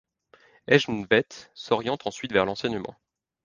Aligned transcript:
Hjelmveit 0.67 1.51
s'oriente 1.53 2.07
ensuite 2.07 2.31
vers 2.33 2.45
l'enseignement. 2.47 2.95